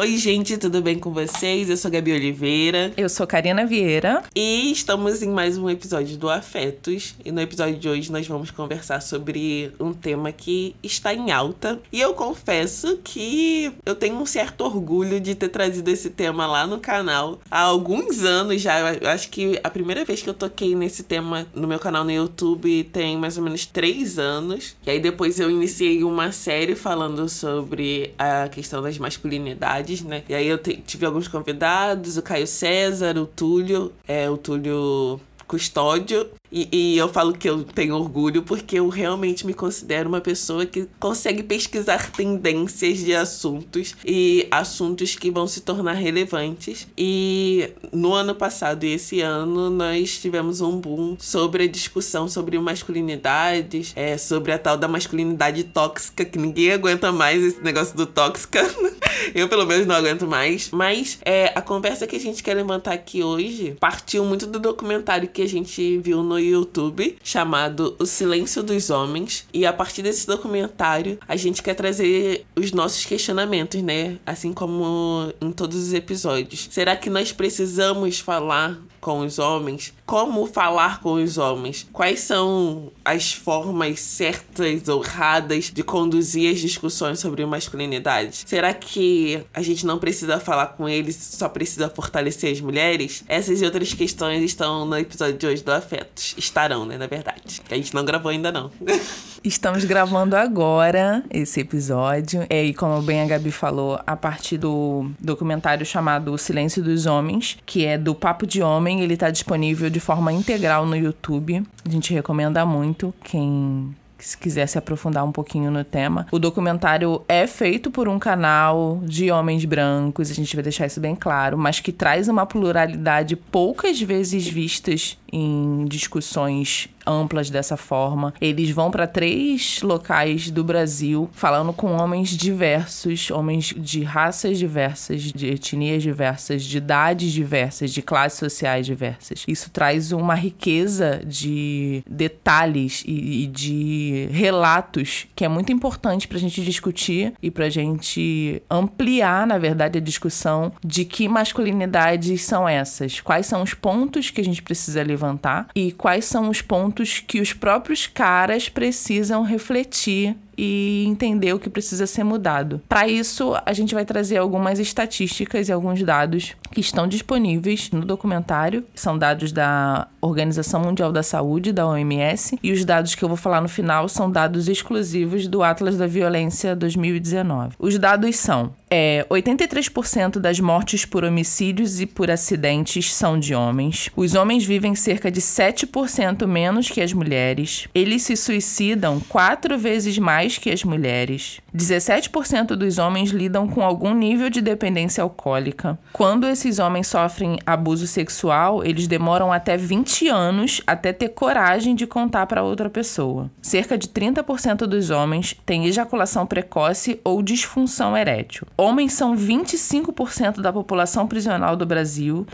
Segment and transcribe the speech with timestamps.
[0.00, 1.68] Oi, gente, tudo bem com vocês?
[1.68, 2.92] Eu sou Gabi Oliveira.
[2.96, 4.22] Eu sou Karina Vieira.
[4.32, 7.16] E estamos em mais um episódio do Afetos.
[7.24, 11.80] E no episódio de hoje nós vamos conversar sobre um tema que está em alta.
[11.92, 16.64] E eu confesso que eu tenho um certo orgulho de ter trazido esse tema lá
[16.64, 18.94] no canal há alguns anos já.
[18.94, 22.12] Eu acho que a primeira vez que eu toquei nesse tema no meu canal no
[22.12, 24.76] YouTube tem mais ou menos três anos.
[24.86, 30.22] E aí depois eu iniciei uma série falando sobre a questão das masculinidades né?
[30.28, 36.28] E aí eu tive alguns convidados, o Caio César, o Túlio, é, o Túlio Custódio
[36.50, 40.64] e, e, eu falo que eu tenho orgulho porque eu realmente me considero uma pessoa
[40.64, 46.86] que consegue pesquisar tendências de assuntos e assuntos que vão se tornar relevantes.
[46.96, 52.58] E no ano passado e esse ano nós tivemos um boom sobre a discussão sobre
[52.58, 58.06] masculinidades, é, sobre a tal da masculinidade tóxica, que ninguém aguenta mais esse negócio do
[58.06, 58.62] tóxica.
[59.34, 60.70] eu, pelo menos, não aguento mais.
[60.70, 65.28] Mas é, a conversa que a gente quer levantar aqui hoje partiu muito do documentário
[65.28, 69.46] que a gente viu no YouTube chamado O Silêncio dos Homens.
[69.52, 74.18] E a partir desse documentário, a gente quer trazer os nossos questionamentos, né?
[74.24, 76.68] Assim como em todos os episódios.
[76.70, 78.78] Será que nós precisamos falar
[79.08, 79.94] com os homens?
[80.04, 81.86] Como falar com os homens?
[81.90, 88.44] Quais são as formas certas ou erradas de conduzir as discussões sobre masculinidade?
[88.44, 93.24] Será que a gente não precisa falar com eles, só precisa fortalecer as mulheres?
[93.26, 96.34] Essas e outras questões estão no episódio de hoje do Afetos.
[96.36, 97.62] Estarão, né, na verdade.
[97.70, 98.70] A gente não gravou ainda não.
[99.44, 102.44] Estamos gravando agora esse episódio.
[102.50, 107.06] É, e como bem a Gabi falou, a partir do documentário chamado O Silêncio dos
[107.06, 111.62] Homens, que é do Papo de Homem, ele está disponível de forma integral no YouTube.
[111.84, 116.26] A gente recomenda muito quem se quiser se aprofundar um pouquinho no tema.
[116.30, 121.00] O documentário é feito por um canal de homens brancos, a gente vai deixar isso
[121.00, 128.34] bem claro, mas que traz uma pluralidade poucas vezes vistas em discussões amplas dessa forma.
[128.40, 135.22] Eles vão para três locais do Brasil falando com homens diversos, homens de raças diversas,
[135.22, 139.44] de etnias diversas, de idades diversas, de classes sociais diversas.
[139.48, 146.40] Isso traz uma riqueza de detalhes e, de relatos que é muito importante para a
[146.40, 152.68] gente discutir e para a gente ampliar, na verdade, a discussão de que masculinidades são
[152.68, 156.62] essas, quais são os pontos que a gente precisa levar levantar e quais são os
[156.62, 162.82] pontos que os próprios caras precisam refletir e entender o que precisa ser mudado.
[162.88, 168.04] Para isso, a gente vai trazer algumas estatísticas e alguns dados que estão disponíveis no
[168.04, 168.84] documentário.
[168.92, 173.36] São dados da Organização Mundial da Saúde, da OMS, e os dados que eu vou
[173.36, 177.76] falar no final são dados exclusivos do Atlas da Violência 2019.
[177.78, 184.10] Os dados são: é, 83% das mortes por homicídios e por acidentes são de homens.
[184.16, 187.88] Os homens vivem cerca de 7% menos que as mulheres.
[187.94, 191.60] Eles se suicidam quatro vezes mais que as mulheres.
[191.74, 195.98] 17% dos homens lidam com algum nível de dependência alcoólica.
[196.12, 202.06] Quando esses homens sofrem abuso sexual, eles demoram até 20 anos até ter coragem de
[202.06, 203.50] contar para outra pessoa.
[203.60, 208.66] Cerca de 30% dos homens têm ejaculação precoce ou disfunção erétil.
[208.80, 212.46] Homens são 25% da população prisional do Brasil.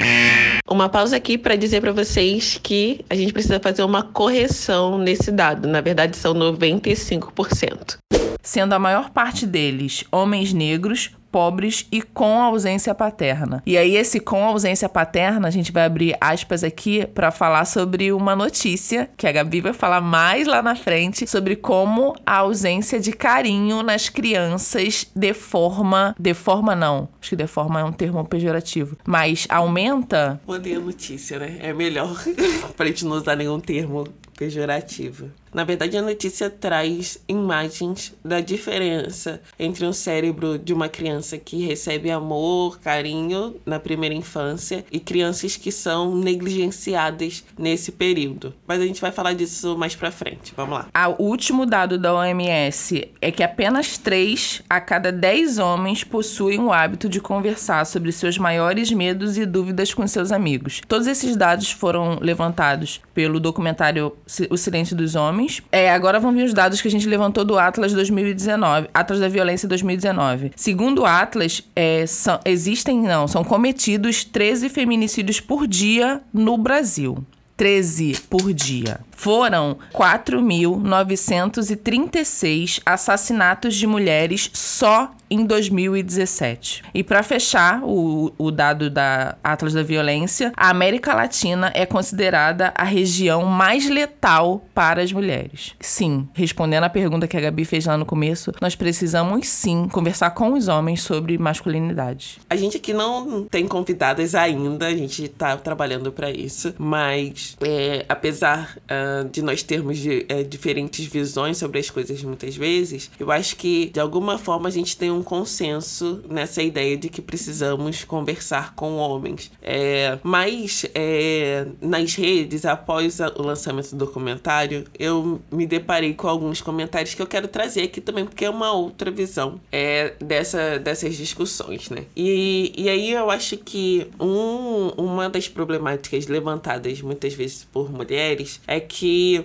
[0.67, 5.31] Uma pausa aqui para dizer para vocês que a gente precisa fazer uma correção nesse
[5.31, 5.69] dado.
[5.69, 7.99] Na verdade, são 95%
[8.45, 13.61] sendo a maior parte deles homens negros, pobres e com ausência paterna.
[13.67, 18.13] E aí, esse com ausência paterna, a gente vai abrir aspas aqui para falar sobre
[18.13, 23.01] uma notícia que a Gabi vai falar mais lá na frente sobre como a ausência
[23.01, 26.15] de carinho nas crianças deforma.
[26.21, 30.41] Deforma não, acho que deforma é um termo pejorativo, mas aumenta.
[30.47, 31.57] Mandei a notícia, né?
[31.59, 32.17] É melhor
[32.77, 34.07] pra gente não usar nenhum termo
[34.37, 35.31] pejorativo.
[35.55, 41.65] Na verdade, a notícia traz imagens da diferença entre um cérebro de uma criança que
[41.65, 48.53] recebe amor, carinho na primeira infância e crianças que são negligenciadas nesse período.
[48.67, 50.53] Mas a gente vai falar disso mais pra frente.
[50.57, 50.89] Vamos lá.
[50.93, 56.59] Ah, o último dado da OMS é que apenas 3 a cada 10 homens possuem
[56.59, 60.81] o hábito de conversar sobre seus maiores medos e dúvidas com seus amigos.
[60.89, 64.13] Todos esses dados foram levantados pelo documentário
[64.51, 65.63] O Silêncio dos Homens.
[65.71, 69.29] É, agora vão vir os dados que a gente levantou do Atlas 2019, Atlas da
[69.29, 70.53] Violência 2019.
[70.57, 77.25] Segundo o Atlas, é, são, existem, não, são cometidos 13 feminicídios por dia no Brasil.
[77.57, 79.01] 13 por dia.
[79.17, 86.83] Foram 4.936 assassinatos de mulheres só em 2017.
[86.95, 92.73] E para fechar o, o dado da Atlas da Violência, a América Latina é considerada
[92.77, 95.75] a região mais letal para as mulheres.
[95.81, 100.31] Sim, respondendo à pergunta que a Gabi fez lá no começo, nós precisamos sim conversar
[100.31, 102.39] com os homens sobre masculinidade.
[102.49, 108.05] A gente aqui não tem convidadas ainda, a gente tá trabalhando para isso, mas é,
[108.09, 113.31] apesar uh, de nós termos de, é, diferentes visões sobre as coisas muitas vezes, eu
[113.31, 118.05] acho que de alguma forma a gente tem um consenso nessa ideia de que precisamos
[118.05, 119.51] conversar com homens.
[119.63, 126.61] É, mas é, nas redes, após o lançamento do documentário, eu me deparei com alguns
[126.61, 131.17] comentários que eu quero trazer aqui também, porque é uma outra visão é, dessa, dessas
[131.17, 132.05] discussões, né?
[132.17, 138.61] E, e aí eu acho que um, uma das problemáticas levantadas muitas vezes por mulheres
[138.67, 138.94] é que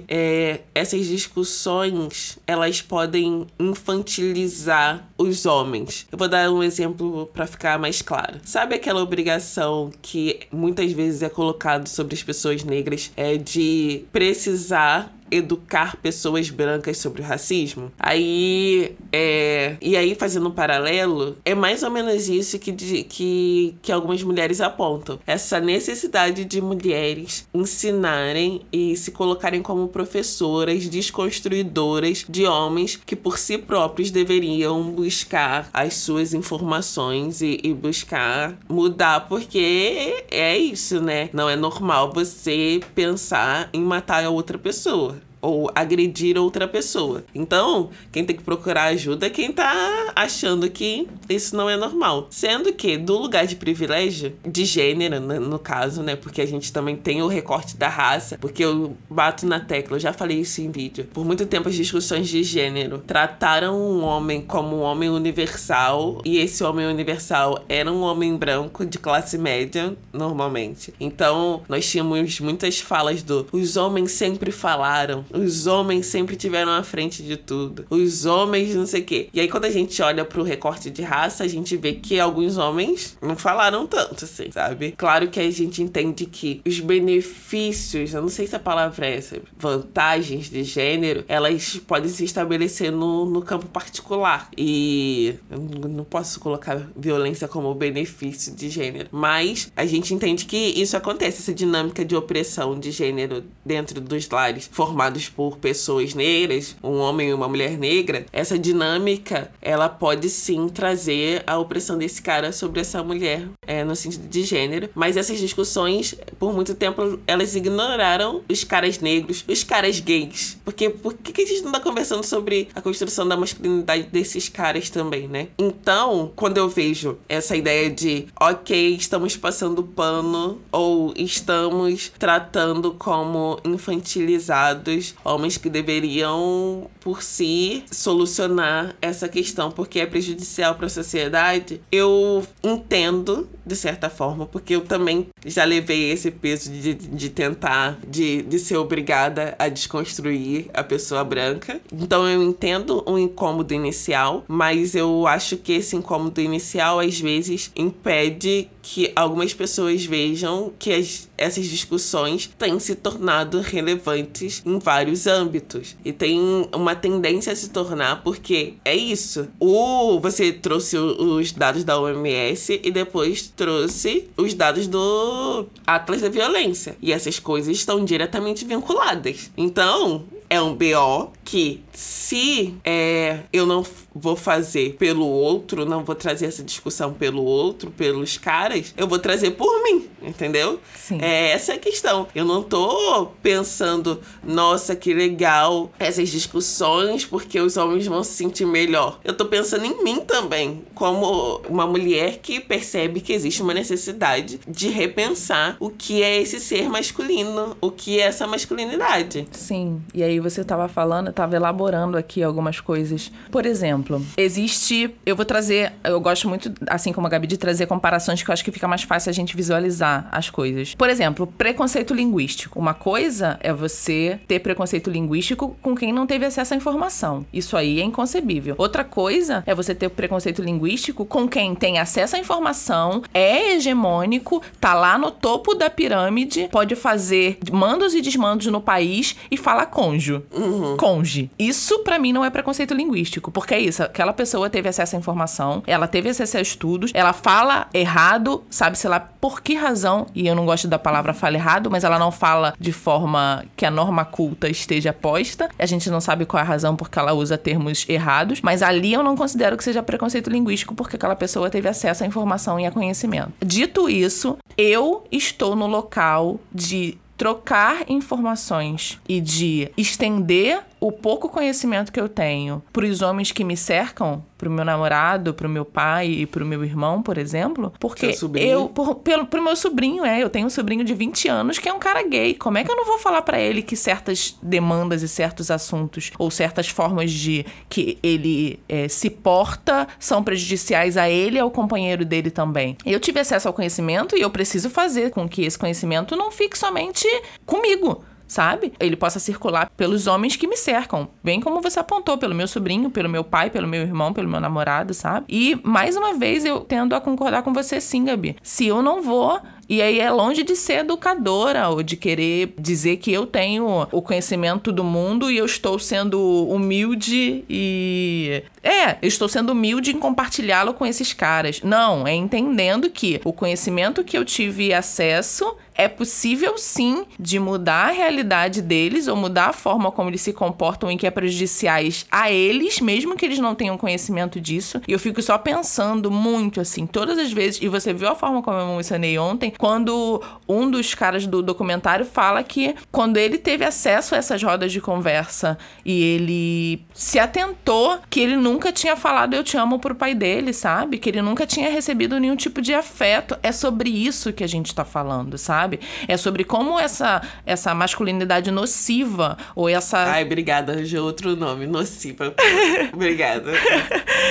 [0.07, 6.07] é, essas discussões elas podem infantilizar os homens.
[6.11, 8.39] Eu vou dar um exemplo para ficar mais claro.
[8.43, 15.18] Sabe aquela obrigação que muitas vezes é colocado sobre as pessoas negras é de precisar
[15.31, 17.91] educar pessoas brancas sobre o racismo.
[17.99, 23.91] Aí, é, e aí fazendo um paralelo, é mais ou menos isso que, que, que
[23.91, 25.19] algumas mulheres apontam.
[25.25, 33.37] Essa necessidade de mulheres ensinarem e se colocarem como professoras desconstruidoras de homens que por
[33.37, 41.29] si próprios deveriam buscar as suas informações e, e buscar mudar, porque é isso, né?
[41.33, 47.23] Não é normal você pensar em matar a outra pessoa ou agredir outra pessoa.
[47.33, 52.27] Então, quem tem que procurar ajuda é quem tá achando que isso não é normal.
[52.29, 56.15] Sendo que, do lugar de privilégio, de gênero, né, no caso, né?
[56.15, 59.99] Porque a gente também tem o recorte da raça, porque eu bato na tecla, eu
[59.99, 61.07] já falei isso em vídeo.
[61.13, 66.37] Por muito tempo, as discussões de gênero trataram um homem como um homem universal, e
[66.37, 70.93] esse homem universal era um homem branco de classe média, normalmente.
[70.99, 76.83] Então, nós tínhamos muitas falas do os homens sempre falaram, os homens sempre tiveram à
[76.83, 77.85] frente de tudo.
[77.89, 79.29] Os homens não sei o quê.
[79.33, 82.57] E aí quando a gente olha pro recorte de raça, a gente vê que alguns
[82.57, 84.93] homens não falaram tanto, assim, sabe?
[84.97, 89.17] Claro que a gente entende que os benefícios, eu não sei se a palavra é
[89.17, 94.49] essa, vantagens de gênero, elas podem se estabelecer no, no campo particular.
[94.57, 95.59] E eu
[95.89, 99.09] não posso colocar violência como benefício de gênero.
[99.11, 104.27] Mas a gente entende que isso acontece, essa dinâmica de opressão de gênero dentro dos
[104.29, 110.29] lares formados por pessoas negras, um homem e uma mulher negra, essa dinâmica ela pode
[110.29, 114.89] sim trazer a opressão desse cara sobre essa mulher, é, no sentido de gênero.
[114.93, 120.57] Mas essas discussões, por muito tempo, elas ignoraram os caras negros, os caras gays.
[120.63, 124.89] Porque por que a gente não tá conversando sobre a construção da masculinidade desses caras
[124.89, 125.47] também, né?
[125.57, 133.59] Então, quando eu vejo essa ideia de, ok, estamos passando pano ou estamos tratando como
[133.63, 141.81] infantilizados homens que deveriam, por si, solucionar essa questão porque é prejudicial para a sociedade,
[141.91, 147.99] eu entendo, de certa forma, porque eu também já levei esse peso de, de tentar,
[148.07, 151.79] de, de ser obrigada a desconstruir a pessoa branca.
[151.91, 157.71] Então eu entendo o incômodo inicial, mas eu acho que esse incômodo inicial, às vezes,
[157.75, 165.25] impede que algumas pessoas vejam que as, essas discussões têm se tornado relevantes em vários
[165.25, 165.95] âmbitos.
[166.03, 166.39] E tem
[166.75, 169.47] uma tendência a se tornar, porque é isso.
[169.59, 176.29] O, você trouxe os dados da OMS e depois trouxe os dados do Atlas da
[176.29, 176.97] Violência.
[177.01, 179.49] E essas coisas estão diretamente vinculadas.
[179.57, 183.83] Então, é um BO que se é, eu não
[184.15, 189.19] vou fazer pelo outro, não vou trazer essa discussão pelo outro, pelos caras, eu vou
[189.19, 190.79] trazer por mim, entendeu?
[190.95, 191.19] Sim.
[191.21, 192.25] É essa é a questão.
[192.33, 198.65] Eu não tô pensando, nossa, que legal essas discussões porque os homens vão se sentir
[198.65, 199.19] melhor.
[199.21, 204.61] Eu tô pensando em mim também, como uma mulher que percebe que existe uma necessidade
[204.65, 209.45] de repensar o que é esse ser masculino, o que é essa masculinidade.
[209.51, 210.01] Sim.
[210.13, 213.31] E aí você tava falando, tava elaborando explorando aqui algumas coisas.
[213.51, 215.13] Por exemplo, existe.
[215.25, 215.91] Eu vou trazer.
[216.03, 218.87] Eu gosto muito, assim como a Gabi, de trazer comparações que eu acho que fica
[218.87, 220.93] mais fácil a gente visualizar as coisas.
[220.95, 222.79] Por exemplo, preconceito linguístico.
[222.79, 227.45] Uma coisa é você ter preconceito linguístico com quem não teve acesso à informação.
[227.51, 228.75] Isso aí é inconcebível.
[228.77, 234.61] Outra coisa é você ter preconceito linguístico com quem tem acesso à informação, é hegemônico,
[234.79, 239.85] tá lá no topo da pirâmide, pode fazer mandos e desmandos no país e fala
[239.85, 240.43] conjo.
[240.53, 240.97] Uhum.
[240.97, 241.49] Conge.
[241.57, 245.19] Isso para mim não é preconceito linguístico, porque é isso, aquela pessoa teve acesso à
[245.19, 250.47] informação, ela teve acesso a estudos, ela fala errado, sabe-se lá por que razão, e
[250.47, 253.91] eu não gosto da palavra fala errado, mas ela não fala de forma que a
[253.91, 255.69] norma culta esteja posta.
[255.77, 259.13] A gente não sabe qual é a razão porque ela usa termos errados, mas ali
[259.13, 262.85] eu não considero que seja preconceito linguístico porque aquela pessoa teve acesso à informação e
[262.85, 263.53] a conhecimento.
[263.63, 272.11] Dito isso, eu estou no local de trocar informações e de estender o pouco conhecimento
[272.11, 275.69] que eu tenho para os homens que me cercam, para o meu namorado, para o
[275.69, 279.75] meu pai e para o meu irmão, por exemplo, porque eu, por, pelo, pro meu
[279.75, 282.53] sobrinho, é, eu tenho um sobrinho de 20 anos que é um cara gay.
[282.53, 286.31] Como é que eu não vou falar para ele que certas demandas e certos assuntos
[286.37, 291.71] ou certas formas de que ele é, se porta são prejudiciais a ele e ao
[291.71, 292.97] companheiro dele também?
[293.05, 296.77] Eu tive acesso ao conhecimento e eu preciso fazer com que esse conhecimento não fique
[296.77, 297.25] somente
[297.65, 298.91] comigo sabe?
[298.99, 303.09] Ele possa circular pelos homens que me cercam, bem como você apontou, pelo meu sobrinho,
[303.09, 305.45] pelo meu pai, pelo meu irmão, pelo meu namorado, sabe?
[305.47, 308.57] E mais uma vez eu tendo a concordar com você sim, Gabi.
[308.63, 313.17] Se eu não vou e aí é longe de ser educadora ou de querer dizer
[313.17, 318.63] que eu tenho o conhecimento do mundo e eu estou sendo humilde e.
[318.83, 321.81] É, eu estou sendo humilde em compartilhá-lo com esses caras.
[321.81, 328.07] Não, é entendendo que o conhecimento que eu tive acesso é possível sim de mudar
[328.07, 332.25] a realidade deles ou mudar a forma como eles se comportam em que é prejudiciais
[332.31, 335.01] a eles, mesmo que eles não tenham conhecimento disso.
[335.05, 338.63] E eu fico só pensando muito assim, todas as vezes, e você viu a forma
[338.63, 343.85] como eu mencionei ontem, quando um dos caras do documentário fala que quando ele teve
[343.85, 349.53] acesso a essas rodas de conversa e ele se atentou que ele nunca tinha falado
[349.53, 351.17] eu te amo pro pai dele, sabe?
[351.17, 353.57] Que ele nunca tinha recebido nenhum tipo de afeto.
[353.63, 356.01] É sobre isso que a gente tá falando, sabe?
[356.27, 362.53] É sobre como essa essa masculinidade nociva ou essa Ai, obrigada, arranjou outro nome, nociva.
[363.13, 363.71] obrigada.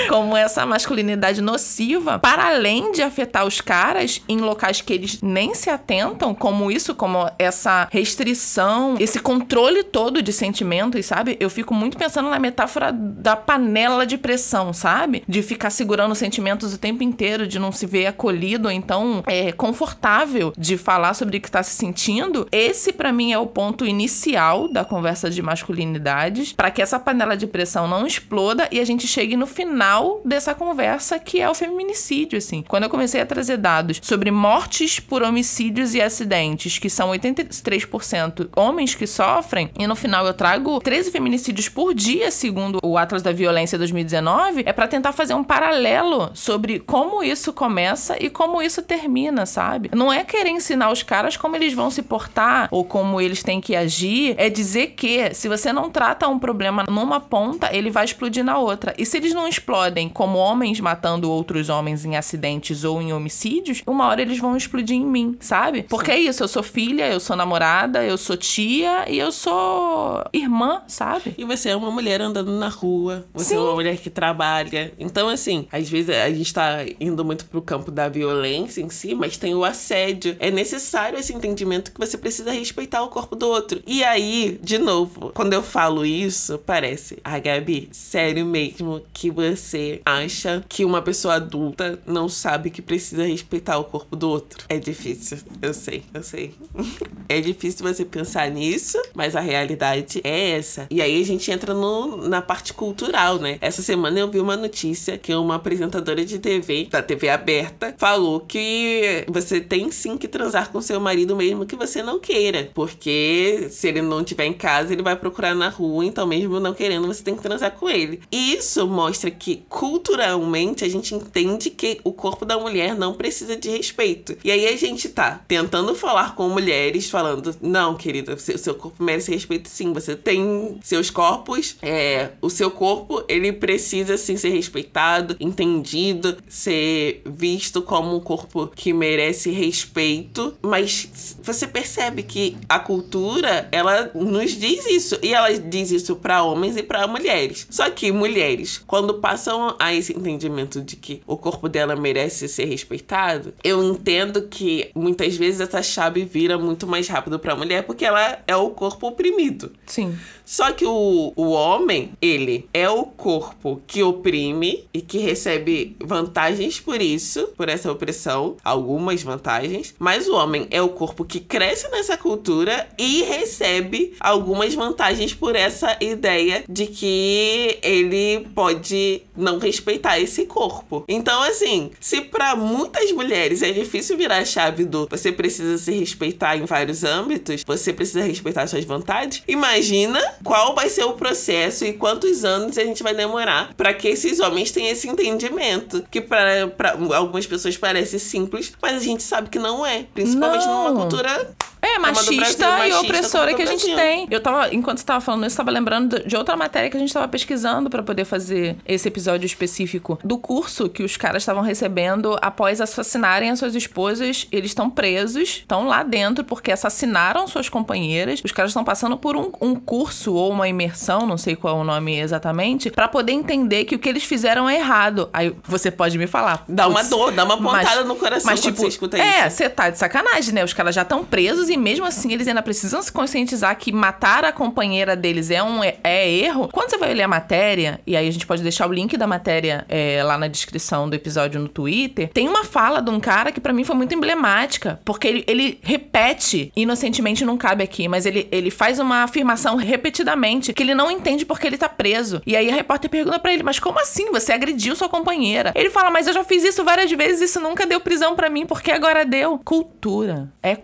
[0.09, 5.55] Como essa masculinidade nociva, para além de afetar os caras em locais que eles nem
[5.55, 11.37] se atentam, como isso, como essa restrição, esse controle todo de sentimentos, sabe?
[11.41, 15.23] Eu fico muito pensando na metáfora da panela de pressão, sabe?
[15.29, 19.53] De ficar segurando sentimentos o tempo inteiro, de não se ver acolhido, ou então é
[19.53, 22.47] confortável de falar sobre o que está se sentindo.
[22.53, 27.37] Esse, para mim, é o ponto inicial da conversa de masculinidades, para que essa panela
[27.37, 31.55] de pressão não exploda e a gente chegue no final dessa conversa, que é o
[31.55, 32.65] feminicídio, assim.
[32.67, 38.49] Quando eu comecei a trazer dados sobre mortes por homicídios e acidentes, que são 83%
[38.57, 43.23] homens que sofrem, e no final eu trago 13 feminicídios por dia, segundo o Atlas
[43.23, 48.63] da Violência 2019, é para tentar fazer um paralelo sobre como isso começa e como
[48.63, 49.91] isso termina, sabe?
[49.95, 53.61] Não é querer ensinar os caras como eles vão se portar ou como eles têm
[53.61, 58.05] que agir, é dizer que se você não trata um problema numa ponta, ele vai
[58.05, 58.95] explodir na outra.
[58.99, 63.83] E se eles não explodem como homens matando outros homens em acidentes ou em homicídios,
[63.87, 65.83] uma hora eles vão explodir em mim, sabe?
[65.83, 70.25] Porque é isso, eu sou filha, eu sou namorada, eu sou tia e eu sou
[70.33, 71.35] irmã, sabe?
[71.37, 73.57] E você é uma mulher andando na rua, você Sim.
[73.57, 74.93] é uma mulher que trabalha.
[74.99, 79.15] Então, assim, às vezes a gente tá indo muito pro campo da violência em si,
[79.15, 80.37] mas tem o assédio.
[80.39, 83.83] É necessário esse entendimento que você precisa respeitar o corpo do outro.
[83.87, 90.01] E aí, de novo, quando eu falo isso, parece, ah, Gabi, sério mesmo que você
[90.05, 94.65] acha que uma pessoa adulta não sabe que precisa respeitar o corpo do outro?
[94.69, 96.55] É difícil, eu sei, eu sei.
[97.29, 100.87] é difícil você pensar nisso, mas a realidade é essa.
[100.91, 103.59] E aí a gente entra no, na parte cultural, né?
[103.61, 108.41] Essa semana eu vi uma notícia que uma apresentadora de TV, da TV aberta, falou
[108.41, 112.71] que você tem sim que transar com seu marido mesmo que você não queira.
[112.75, 116.75] Porque se ele não estiver em casa, ele vai procurar na rua, então mesmo não
[116.75, 118.21] querendo, você tem que transar com ele.
[118.31, 123.57] E isso mostra que culturalmente a gente entende que o corpo da mulher não precisa
[123.57, 124.37] de respeito.
[124.45, 129.31] E aí a gente tá tentando falar com mulheres, falando: não, querida, seu corpo merece
[129.31, 129.93] respeito sim.
[129.93, 137.23] Você tem seus corpos, é, o seu corpo, ele precisa sim ser respeitado, entendido, ser
[137.27, 140.57] visto como um corpo que merece respeito.
[140.63, 145.19] Mas você percebe que a cultura, ela nos diz isso.
[145.23, 147.67] E ela diz isso para homens e para mulheres.
[147.71, 152.65] Só que mulheres, quando passam a esse entendimento de que o corpo dela merece ser
[152.67, 154.58] respeitado, eu entendo que
[154.95, 158.71] muitas vezes essa chave vira muito mais rápido para a mulher porque ela é o
[158.71, 159.73] corpo oprimido.
[159.87, 160.17] Sim.
[160.49, 166.81] Só que o, o homem, ele é o corpo que oprime e que recebe vantagens
[166.81, 171.87] por isso, por essa opressão, algumas vantagens, mas o homem é o corpo que cresce
[171.89, 180.19] nessa cultura e recebe algumas vantagens por essa ideia de que ele pode não respeitar
[180.19, 181.05] esse corpo.
[181.07, 186.57] Então, assim, se para muitas mulheres é difícil virar chave do você precisa se respeitar
[186.57, 191.93] em vários âmbitos, você precisa respeitar suas vontades, imagina qual vai ser o processo e
[191.93, 196.05] quantos anos a gente vai demorar para que esses homens tenham esse entendimento.
[196.11, 196.73] Que para
[197.15, 200.07] algumas pessoas parece simples, mas a gente sabe que não é.
[200.15, 200.85] Principalmente Não.
[200.85, 204.27] numa cultura É, machista, Brasil, e machista opressora como que a gente tem.
[204.31, 207.01] Eu tava, enquanto você tava falando isso, eu tava lembrando de outra matéria que a
[207.01, 211.63] gente tava pesquisando pra poder fazer esse episódio específico do curso que os caras estavam
[211.63, 214.47] recebendo após assassinarem as suas esposas.
[214.51, 218.41] Eles estão presos, estão lá dentro porque assassinaram suas companheiras.
[218.45, 221.81] Os caras estão passando por um, um curso ou uma imersão, não sei qual é
[221.81, 225.29] o nome exatamente, pra poder entender que o que eles fizeram é errado.
[225.33, 226.65] Aí você pode me falar.
[226.69, 229.19] Dá uma "Putz, dor, dá uma pontada mas- no coração mas, quando tipo, você escuta
[229.19, 229.57] é, isso.
[229.57, 230.65] você tá de sacanagem, né?
[230.65, 234.45] Os caras já estão presos e mesmo assim eles ainda precisam se conscientizar que matar
[234.45, 236.69] a companheira deles é um é, é erro.
[236.73, 239.27] Quando você vai ler a matéria, e aí a gente pode deixar o link da
[239.27, 243.53] matéria é, lá na descrição do episódio no Twitter, tem uma fala de um cara
[243.53, 248.27] que pra mim foi muito emblemática, porque ele, ele repete, inocentemente não cabe aqui, mas
[248.27, 252.43] ele, ele faz uma afirmação repetidamente que ele não entende porque ele tá preso.
[252.47, 254.31] E aí a repórter pergunta pra ele, mas como assim?
[254.33, 255.73] Você agrediu sua companheira?
[255.75, 258.67] Ele fala, mas eu já fiz isso várias vezes, isso nunca deu prisão pra mim,
[258.67, 259.59] porque agora deu.
[259.65, 260.49] Cultura.
[260.63, 260.77] É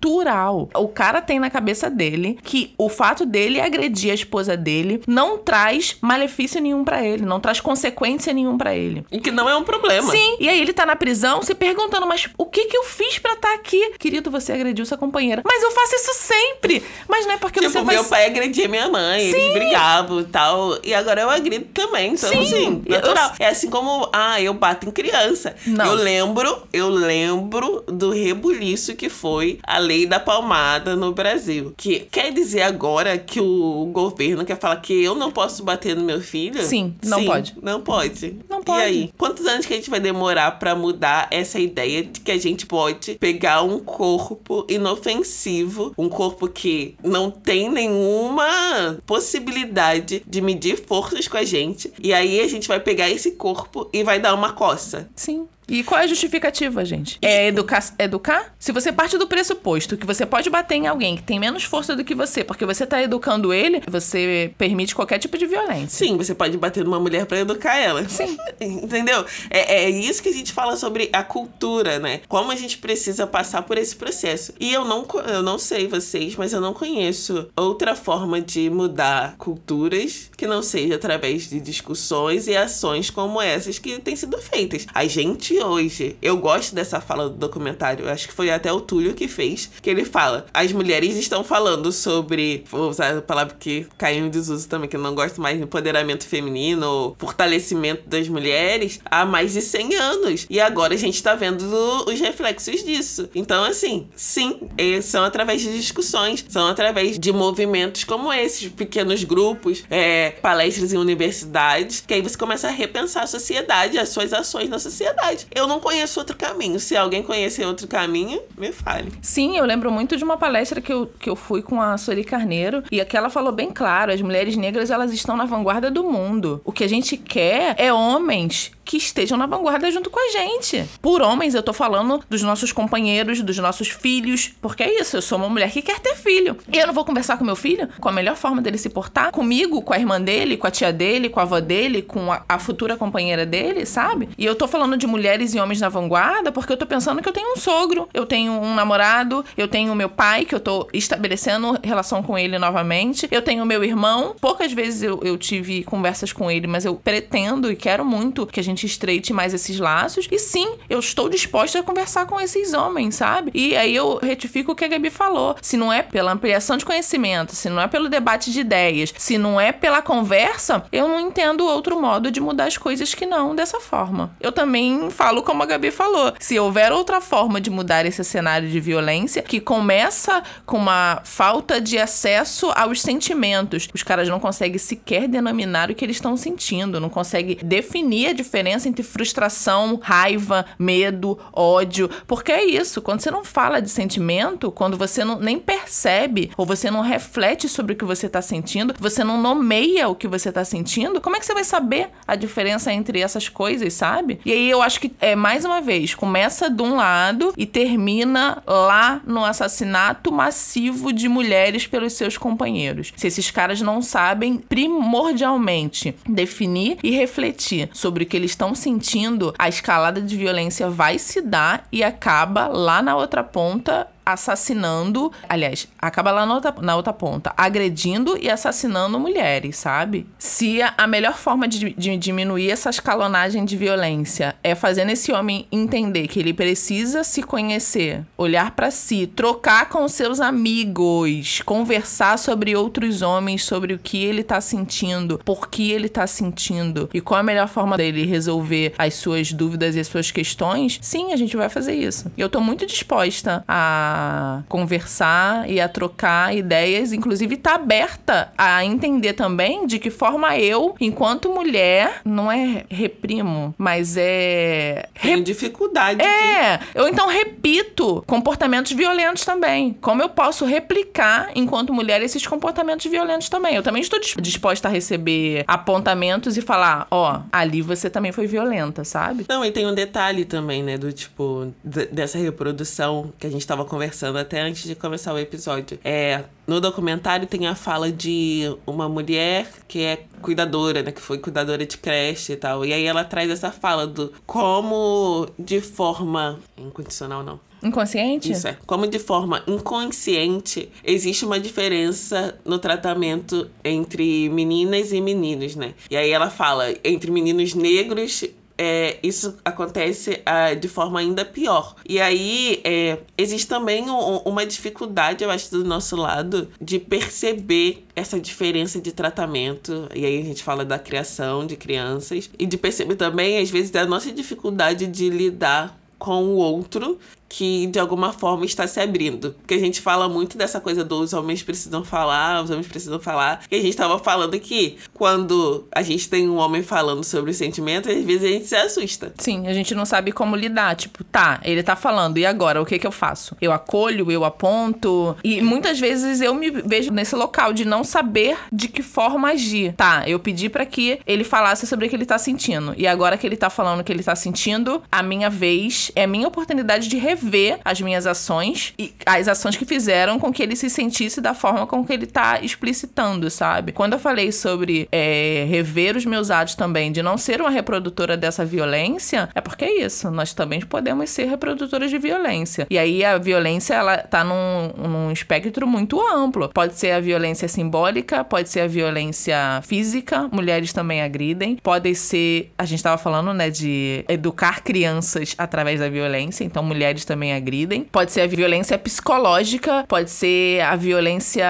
[0.00, 0.68] cultural.
[0.74, 5.38] O cara tem na cabeça dele que o fato dele agredir a esposa dele não
[5.38, 9.04] traz malefício nenhum pra ele, não traz consequência nenhum pra ele.
[9.12, 10.10] E que não é um problema.
[10.10, 13.18] Sim, e aí ele tá na prisão se perguntando, mas o que que eu fiz
[13.18, 13.92] pra estar aqui?
[13.98, 15.42] Querido, você agrediu sua companheira.
[15.44, 16.82] Mas eu faço isso sempre.
[17.08, 17.98] Mas não é porque Tipo, você faz...
[18.00, 20.78] meu pai agredia minha mãe, eles brigavam e tal.
[20.82, 22.12] E agora eu agrido também.
[22.14, 23.32] Então, Sim, assim, eu- natural.
[23.38, 25.54] É assim como, ah, eu bato em criança.
[25.66, 25.86] Não.
[25.86, 31.74] Eu lembro, eu lembro do rebuliço que foi a lei da palmada no Brasil.
[31.76, 36.04] Que quer dizer agora que o governo quer falar que eu não posso bater no
[36.04, 36.62] meu filho?
[36.62, 37.56] Sim, não pode.
[37.60, 38.36] Não pode.
[38.48, 38.80] Não pode.
[38.80, 39.12] E aí?
[39.18, 42.66] Quantos anos que a gente vai demorar pra mudar essa ideia de que a gente
[42.66, 51.26] pode pegar um corpo inofensivo, um corpo que não tem nenhuma possibilidade de medir forças
[51.26, 54.52] com a gente, e aí a gente vai pegar esse corpo e vai dar uma
[54.52, 55.08] coça?
[55.16, 55.48] Sim.
[55.70, 57.16] E qual é a justificativa, gente?
[57.22, 58.52] É educar, educar?
[58.58, 61.94] Se você parte do pressuposto que você pode bater em alguém que tem menos força
[61.94, 66.06] do que você, porque você tá educando ele, você permite qualquer tipo de violência.
[66.06, 68.06] Sim, você pode bater numa mulher pra educar ela.
[68.08, 68.36] Sim.
[68.60, 69.24] Entendeu?
[69.48, 72.20] É, é isso que a gente fala sobre a cultura, né?
[72.26, 74.52] Como a gente precisa passar por esse processo.
[74.58, 79.36] E eu não, eu não sei vocês, mas eu não conheço outra forma de mudar
[79.38, 84.86] culturas que não seja através de discussões e ações como essas que têm sido feitas.
[84.92, 89.14] A gente hoje, eu gosto dessa fala do documentário, acho que foi até o Túlio
[89.14, 93.86] que fez, que ele fala: as mulheres estão falando sobre, vou usar a palavra que
[93.96, 99.24] caiu em desuso também, que eu não gosto mais, empoderamento feminino, fortalecimento das mulheres, há
[99.24, 100.46] mais de 100 anos.
[100.48, 101.64] E agora a gente tá vendo
[102.06, 103.28] os reflexos disso.
[103.34, 104.60] Então, assim, sim,
[105.02, 110.96] são através de discussões, são através de movimentos como esses, pequenos grupos, é, palestras em
[110.96, 115.46] universidades, que aí você começa a repensar a sociedade, as suas ações na sociedade.
[115.54, 116.78] Eu não conheço outro caminho.
[116.78, 119.12] Se alguém conhecer outro caminho, me fale.
[119.20, 122.24] Sim, eu lembro muito de uma palestra que eu, que eu fui com a Sori
[122.24, 126.04] Carneiro e aqui ela falou bem claro, as mulheres negras elas estão na vanguarda do
[126.04, 126.60] mundo.
[126.64, 130.84] O que a gente quer é homens que estejam na vanguarda junto com a gente.
[131.00, 135.22] Por homens, eu tô falando dos nossos companheiros, dos nossos filhos, porque é isso, eu
[135.22, 136.56] sou uma mulher que quer ter filho.
[136.72, 139.80] Eu não vou conversar com meu filho com a melhor forma dele se portar, comigo,
[139.80, 142.58] com a irmã dele, com a tia dele, com a avó dele, com a, a
[142.58, 144.28] futura companheira dele, sabe?
[144.36, 147.28] E eu tô falando de mulheres e homens na vanguarda porque eu tô pensando que
[147.28, 150.88] eu tenho um sogro, eu tenho um namorado, eu tenho meu pai, que eu tô
[150.92, 154.34] estabelecendo relação com ele novamente, eu tenho meu irmão.
[154.40, 158.58] Poucas vezes eu, eu tive conversas com ele, mas eu pretendo e quero muito que
[158.58, 160.28] a gente estreite mais esses laços.
[160.30, 163.50] E sim, eu estou disposta a conversar com esses homens, sabe?
[163.54, 165.56] E aí eu retifico o que a Gabi falou.
[165.60, 169.38] Se não é pela ampliação de conhecimento, se não é pelo debate de ideias, se
[169.38, 173.54] não é pela conversa, eu não entendo outro modo de mudar as coisas que não
[173.54, 174.34] dessa forma.
[174.40, 176.32] Eu também falo como a Gabi falou.
[176.38, 181.80] Se houver outra forma de mudar esse cenário de violência, que começa com uma falta
[181.80, 187.00] de acesso aos sentimentos, os caras não conseguem sequer denominar o que eles estão sentindo,
[187.00, 193.30] não conseguem definir a diferença entre frustração, raiva, medo, ódio, porque é isso, quando você
[193.30, 197.96] não fala de sentimento, quando você não, nem percebe ou você não reflete sobre o
[197.96, 201.46] que você está sentindo, você não nomeia o que você está sentindo, como é que
[201.46, 204.40] você vai saber a diferença entre essas coisas, sabe?
[204.44, 208.62] E aí eu acho que, é mais uma vez, começa de um lado e termina
[208.66, 213.12] lá no assassinato massivo de mulheres pelos seus companheiros.
[213.16, 219.54] Se esses caras não sabem primordialmente definir e refletir sobre o que eles estão sentindo,
[219.58, 225.88] a escalada de violência vai se dar e acaba lá na outra ponta assassinando, aliás,
[225.98, 230.26] acaba lá na outra, na outra ponta, agredindo e assassinando mulheres, sabe?
[230.38, 235.32] Se a, a melhor forma de, de, diminuir essa escalonagem de violência é fazendo esse
[235.32, 242.38] homem entender que ele precisa se conhecer, olhar para si, trocar com seus amigos, conversar
[242.38, 247.20] sobre outros homens, sobre o que ele tá sentindo, por que ele tá sentindo e
[247.20, 251.36] qual a melhor forma dele resolver as suas dúvidas e as suas questões, sim, a
[251.36, 252.30] gente vai fazer isso.
[252.36, 254.19] E eu tô muito disposta a
[254.68, 260.94] conversar e a trocar ideias, inclusive tá aberta a entender também de que forma eu,
[261.00, 266.22] enquanto mulher, não é reprimo, mas é tem dificuldade.
[266.22, 266.84] É, de...
[266.94, 269.96] eu então repito comportamentos violentos também.
[270.00, 273.74] Como eu posso replicar enquanto mulher esses comportamentos violentos também?
[273.74, 278.46] Eu também estou disposta a receber apontamentos e falar, ó, oh, ali você também foi
[278.46, 279.46] violenta, sabe?
[279.48, 283.84] Não, e tem um detalhe também, né, do tipo dessa reprodução que a gente tava
[283.84, 285.98] conversando conversando até antes de começar o episódio.
[286.02, 291.12] É, no documentário tem a fala de uma mulher que é cuidadora, né?
[291.12, 292.82] Que foi cuidadora de creche e tal.
[292.82, 296.58] E aí ela traz essa fala do como de forma.
[296.78, 297.60] Incondicional, não.
[297.82, 298.50] Inconsciente?
[298.50, 298.76] Isso é.
[298.86, 305.92] Como de forma inconsciente existe uma diferença no tratamento entre meninas e meninos, né?
[306.10, 308.44] E aí ela fala entre meninos negros
[308.82, 311.94] é, isso acontece uh, de forma ainda pior.
[312.08, 318.06] E aí é, existe também um, uma dificuldade, eu acho, do nosso lado de perceber
[318.16, 320.08] essa diferença de tratamento.
[320.14, 323.90] E aí a gente fala da criação de crianças e de perceber também, às vezes,
[323.90, 327.18] da nossa dificuldade de lidar com o outro
[327.50, 329.54] que de alguma forma está se abrindo.
[329.58, 333.62] Porque a gente fala muito dessa coisa dos homens precisam falar, os homens precisam falar.
[333.68, 337.56] E a gente estava falando que quando a gente tem um homem falando sobre os
[337.56, 339.34] sentimentos, às vezes a gente se assusta.
[339.36, 340.94] Sim, a gente não sabe como lidar.
[340.94, 342.80] Tipo, tá, ele tá falando, e agora?
[342.80, 343.56] O que que eu faço?
[343.60, 345.36] Eu acolho, eu aponto.
[345.42, 349.92] E muitas vezes eu me vejo nesse local de não saber de que forma agir.
[349.94, 352.94] Tá, eu pedi para que ele falasse sobre o que ele tá sentindo.
[352.96, 356.24] E agora que ele tá falando o que ele tá sentindo, a minha vez é
[356.24, 360.52] a minha oportunidade de rever rever as minhas ações e as ações que fizeram com
[360.52, 363.92] que ele se sentisse da forma com que ele tá explicitando, sabe?
[363.92, 368.36] Quando eu falei sobre é, rever os meus atos também, de não ser uma reprodutora
[368.36, 370.30] dessa violência, é porque é isso.
[370.30, 372.86] Nós também podemos ser reprodutoras de violência.
[372.90, 376.68] E aí a violência, ela tá num, num espectro muito amplo.
[376.68, 381.76] Pode ser a violência simbólica, pode ser a violência física, mulheres também agridem.
[381.82, 387.24] Pode ser, a gente tava falando, né, de educar crianças através da violência, então mulheres
[387.30, 388.02] também agridem.
[388.10, 391.64] Pode ser a violência psicológica, pode ser a violência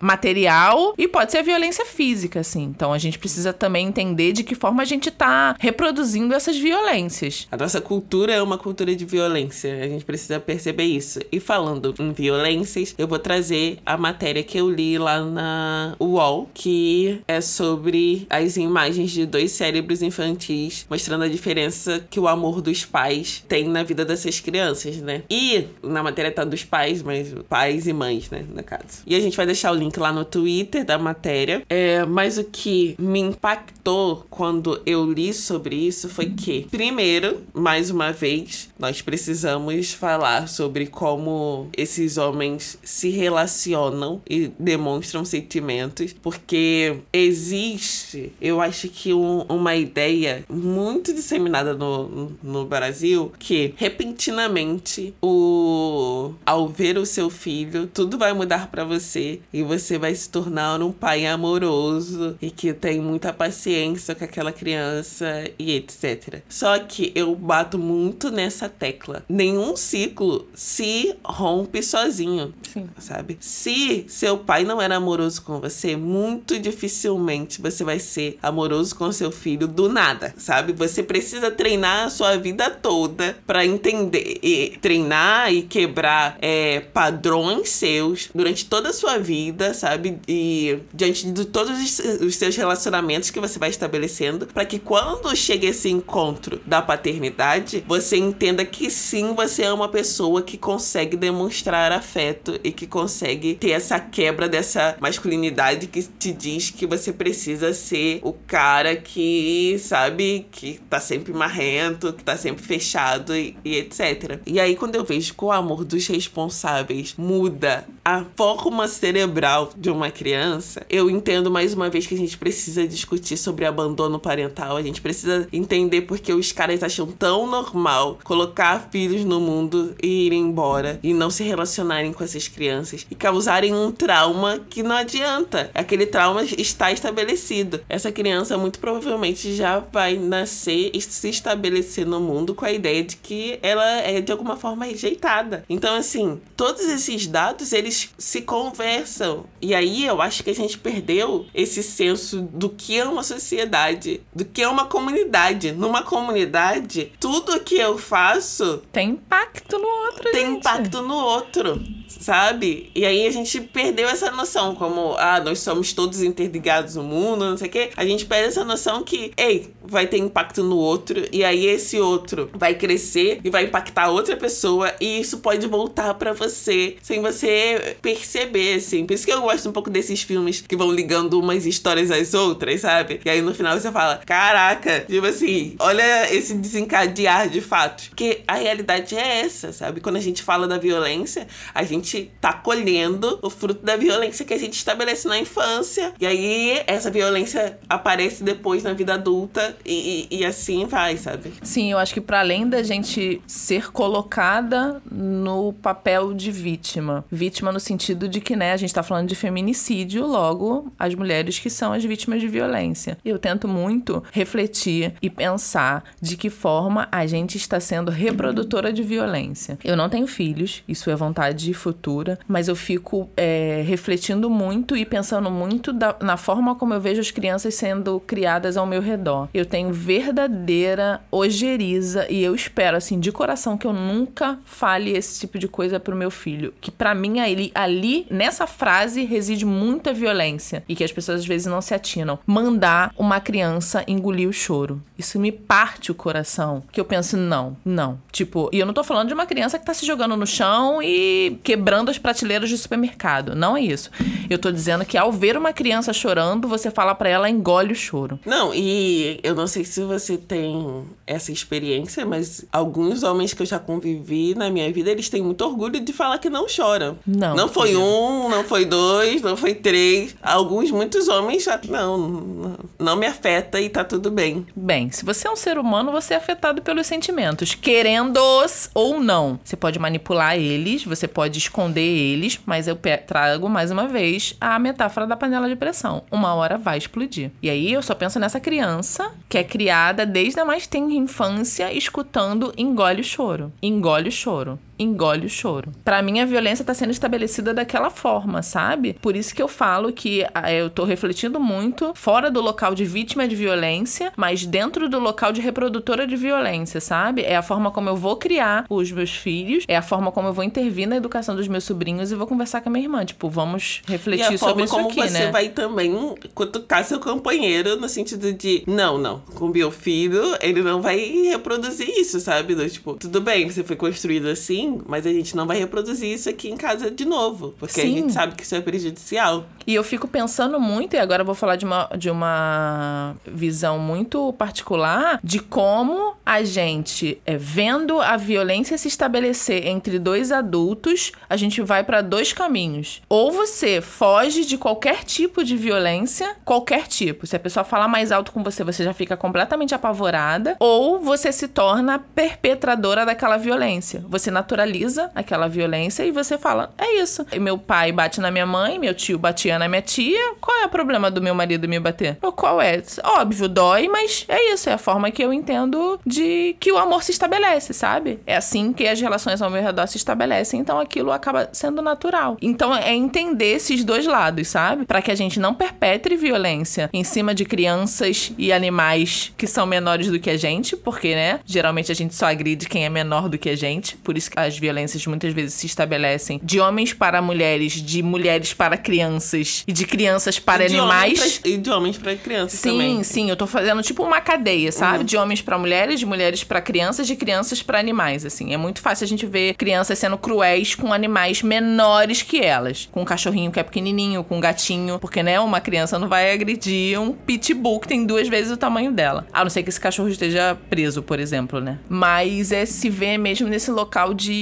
[0.00, 2.62] material e pode ser a violência física, assim.
[2.62, 7.46] Então a gente precisa também entender de que forma a gente tá reproduzindo essas violências.
[7.52, 9.78] A nossa cultura é uma cultura de violência.
[9.84, 11.20] A gente precisa perceber isso.
[11.30, 16.48] E falando em violências, eu vou trazer a matéria que eu li lá na UOL,
[16.54, 22.62] que é sobre as imagens de dois cérebros infantis, mostrando a diferença que o amor
[22.62, 25.22] dos pais tem na vida dessas crianças crianças, né?
[25.28, 28.44] E na matéria tá dos pais, mas pais e mães, né?
[28.48, 29.02] No caso.
[29.06, 31.62] E a gente vai deixar o link lá no Twitter da matéria.
[31.68, 37.90] É, mas o que me impactou quando eu li sobre isso foi que, primeiro, mais
[37.90, 46.96] uma vez, nós precisamos falar sobre como esses homens se relacionam e demonstram sentimentos, porque
[47.12, 55.14] existe, eu acho que um, uma ideia muito disseminada no, no Brasil que repentinamente repente,
[55.22, 60.28] o ao ver o seu filho, tudo vai mudar para você e você vai se
[60.28, 66.42] tornar um pai amoroso e que tem muita paciência com aquela criança e etc.
[66.48, 69.24] Só que eu bato muito nessa tecla.
[69.28, 72.52] Nenhum ciclo se rompe sozinho.
[72.72, 72.88] Sim.
[72.98, 73.38] Sabe?
[73.40, 79.10] Se seu pai não era amoroso com você, muito dificilmente você vai ser amoroso com
[79.12, 80.72] seu filho do nada, sabe?
[80.72, 87.68] Você precisa treinar a sua vida toda para entender e treinar e quebrar é, padrões
[87.68, 90.18] seus durante toda a sua vida, sabe?
[90.26, 95.66] E diante de todos os, seus relacionamentos que você vai estabelecendo, para que quando chegue
[95.66, 101.92] esse encontro da paternidade, você entenda que sim, você é uma pessoa que consegue demonstrar
[101.92, 107.74] afeto e que consegue ter essa quebra dessa masculinidade que te diz que você precisa
[107.74, 113.76] ser o cara que, sabe, que tá sempre marrento, que tá sempre fechado e, e
[113.76, 114.37] etc.
[114.46, 119.90] E aí, quando eu vejo que o amor dos responsáveis muda a forma cerebral de
[119.90, 124.76] uma criança, eu entendo mais uma vez que a gente precisa discutir sobre abandono parental.
[124.76, 130.26] A gente precisa entender porque os caras acham tão normal colocar filhos no mundo e
[130.26, 134.96] irem embora e não se relacionarem com essas crianças e causarem um trauma que não
[134.96, 135.70] adianta.
[135.74, 137.80] Aquele trauma está estabelecido.
[137.88, 143.04] Essa criança muito provavelmente já vai nascer e se estabelecer no mundo com a ideia
[143.04, 145.64] de que ela é de alguma forma rejeitada.
[145.70, 149.46] Então, assim, todos esses dados eles se conversam.
[149.60, 154.20] E aí eu acho que a gente perdeu esse senso do que é uma sociedade,
[154.34, 155.72] do que é uma comunidade.
[155.72, 160.58] Numa comunidade, tudo que eu faço tem impacto no outro, tem gente.
[160.58, 162.90] impacto no outro, sabe?
[162.94, 167.46] E aí a gente perdeu essa noção, como, ah, nós somos todos interligados no mundo,
[167.46, 167.90] não sei o quê.
[167.96, 171.98] A gente perde essa noção que, ei, vai ter impacto no outro, e aí esse
[171.98, 177.20] outro vai crescer e vai impactar outra pessoa, e isso pode voltar para você sem
[177.20, 179.06] você perceber, assim.
[179.06, 182.34] Por isso que eu gosto um pouco desses filmes que vão ligando umas histórias às
[182.34, 183.20] outras, sabe?
[183.24, 188.08] E aí no final você fala, caraca, tipo assim, olha esse desencadear de fatos.
[188.08, 190.00] Porque a realidade é essa, sabe?
[190.00, 194.54] Quando a gente fala da violência, a gente tá colhendo o fruto da violência que
[194.54, 196.12] a gente estabelece na infância.
[196.20, 201.52] E aí essa violência aparece depois na vida adulta e, e, e assim vai, sabe?
[201.62, 207.70] Sim, eu acho que para além da gente ser colocada no papel de vítima, vítima
[207.70, 211.68] no sentido de que, né, a gente tá falando de feminicídio, logo as mulheres que
[211.68, 213.18] são as vítimas de violência.
[213.22, 219.02] Eu tento muito refletir e pensar de que forma a gente está sendo reprodutora de
[219.02, 219.78] violência.
[219.84, 225.04] Eu não tenho filhos, isso é vontade futura, mas eu fico é, refletindo muito e
[225.04, 229.50] pensando muito da, na forma como eu vejo as crianças sendo criadas ao meu redor.
[229.52, 235.40] Eu tenho verdadeira ojeriza e eu espero, assim, de coração, que eu nunca fale esse
[235.40, 236.72] tipo de coisa pro meu filho.
[236.80, 241.46] Que para mim, ali, ali, nessa frase, reside muita violência e que as pessoas às
[241.46, 242.38] vezes não se atinam.
[242.46, 245.02] Mandar uma criança engolir o choro.
[245.18, 246.82] Isso me parte o coração.
[246.92, 248.20] Que eu penso, não, não.
[248.30, 251.02] Tipo, e eu não tô falando de uma criança que tá se jogando no chão
[251.02, 253.54] e quebrando as prateleiras de supermercado.
[253.54, 254.10] Não é isso.
[254.48, 257.96] Eu tô dizendo que ao ver uma criança chorando, você fala para ela, engole o
[257.96, 258.38] choro.
[258.46, 263.66] Não, e eu não sei se você tem essa experiência, mas alguns homens que eu
[263.66, 267.18] já convivi na minha vida, eles têm muito orgulho de falar que não choram.
[267.26, 267.56] Não.
[267.56, 270.36] Não foi um, não foi dois, não foi três.
[270.42, 271.80] Alguns, muitos homens já.
[271.88, 274.66] Não, não, me afeta e tá tudo bem.
[274.76, 279.58] Bem, se você é um ser humano, você é afetado pelos sentimentos, querendo-os ou não.
[279.64, 284.78] Você pode manipular eles, você pode esconder eles, mas eu trago mais uma vez a
[284.78, 286.24] metáfora da panela de pressão.
[286.30, 287.50] Uma hora vai explodir.
[287.62, 291.90] E aí eu só penso nessa criança que é criada desde a mais tenra infância
[291.90, 294.78] escutando engole o choro, engole o choro.
[294.98, 295.92] Engole o choro.
[296.04, 299.14] Pra mim, a violência tá sendo estabelecida daquela forma, sabe?
[299.20, 303.04] Por isso que eu falo que ah, eu tô refletindo muito fora do local de
[303.04, 307.42] vítima de violência, mas dentro do local de reprodutora de violência, sabe?
[307.42, 310.52] É a forma como eu vou criar os meus filhos, é a forma como eu
[310.52, 313.24] vou intervir na educação dos meus sobrinhos e vou conversar com a minha irmã.
[313.24, 315.50] Tipo, vamos E refletir a sobre forma isso como aqui, você né?
[315.50, 321.00] vai também cutucar seu companheiro no sentido de, não, não, com meu filho, ele não
[321.00, 322.74] vai reproduzir isso, sabe?
[322.88, 326.68] Tipo, tudo bem, você foi construído assim, mas a gente não vai reproduzir isso aqui
[326.68, 328.00] em casa de novo, porque Sim.
[328.00, 329.66] a gente sabe que isso é prejudicial.
[329.86, 333.98] E eu fico pensando muito, e agora eu vou falar de uma, de uma visão
[333.98, 341.32] muito particular, de como a gente, é, vendo a violência se estabelecer entre dois adultos,
[341.48, 343.22] a gente vai para dois caminhos.
[343.28, 347.46] Ou você foge de qualquer tipo de violência, qualquer tipo.
[347.46, 351.52] Se a pessoa falar mais alto com você, você já fica completamente apavorada, ou você
[351.52, 354.24] se torna perpetradora daquela violência.
[354.28, 357.44] Você naturaliza aquela violência e você fala: é isso.
[357.60, 360.54] Meu pai bate na minha mãe, meu tio batia na minha tia.
[360.60, 362.38] Qual é o problema do meu marido me bater?
[362.54, 363.02] Qual é?
[363.24, 364.88] Óbvio, dói, mas é isso.
[364.88, 368.38] É a forma que eu entendo de que o amor se estabelece, sabe?
[368.46, 370.80] É assim que as relações ao meu redor se estabelecem.
[370.80, 372.56] Então aquilo acaba sendo natural.
[372.62, 375.04] Então é entender esses dois lados, sabe?
[375.04, 379.86] Para que a gente não perpetre violência em cima de crianças e animais que são
[379.86, 381.60] menores do que a gente, porque, né?
[381.64, 384.16] Geralmente a gente só agride quem é menor do que a gente.
[384.16, 388.72] Por isso que as violências muitas vezes se estabelecem de homens para mulheres, de mulheres
[388.72, 391.58] para crianças e de crianças para E animais.
[391.58, 393.22] pra- e de homens pra crianças Sim, também.
[393.22, 395.24] sim, eu tô fazendo tipo uma cadeia, sabe?
[395.24, 398.72] De homens pra mulheres, de mulheres pra crianças, de crianças pra animais, assim.
[398.72, 403.08] É muito fácil a gente ver crianças sendo cruéis com animais menores que elas.
[403.10, 406.52] Com um cachorrinho que é pequenininho, com um gatinho, porque, né, uma criança não vai
[406.52, 409.46] agredir um pitbull que tem duas vezes o tamanho dela.
[409.52, 411.98] A não ser que esse cachorro esteja preso, por exemplo, né?
[412.08, 414.52] Mas é se ver mesmo nesse local de